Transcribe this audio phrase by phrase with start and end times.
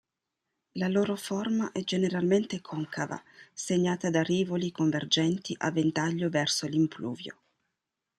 [0.79, 3.21] La loro forma è generalmente concava,
[3.53, 7.37] segnata da rivoli convergenti a ventaglio verso l'impluvio.